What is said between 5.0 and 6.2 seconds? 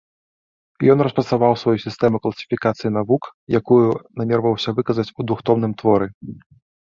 у двухтомным творы.